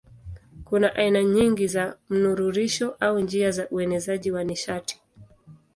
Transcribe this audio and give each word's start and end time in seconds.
Kuna 0.65 0.95
aina 0.95 1.23
nyingi 1.23 1.67
za 1.67 1.97
mnururisho 2.09 2.95
au 2.99 3.19
njia 3.19 3.51
za 3.51 3.69
uenezaji 3.69 4.31
wa 4.31 4.43
nishati. 4.43 5.01